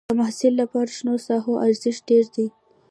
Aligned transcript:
د 0.09 0.11
محصل 0.19 0.53
لپاره 0.61 0.93
شنو 0.97 1.15
ساحو 1.27 1.53
ارزښت 1.67 2.01
ډېر 2.09 2.25
دی. 2.35 2.47